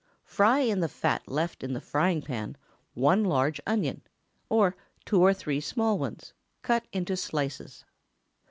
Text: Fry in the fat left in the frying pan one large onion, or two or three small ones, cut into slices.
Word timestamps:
Fry 0.25 0.61
in 0.61 0.79
the 0.79 0.87
fat 0.89 1.27
left 1.27 1.61
in 1.63 1.73
the 1.73 1.79
frying 1.79 2.23
pan 2.23 2.57
one 2.95 3.23
large 3.23 3.61
onion, 3.67 4.01
or 4.49 4.75
two 5.05 5.21
or 5.21 5.31
three 5.31 5.59
small 5.61 5.99
ones, 5.99 6.33
cut 6.63 6.87
into 6.91 7.15
slices. 7.15 7.85